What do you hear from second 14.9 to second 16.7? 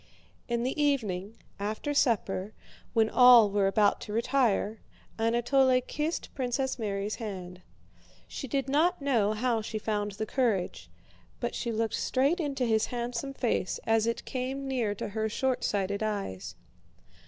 to her shortsighted eyes.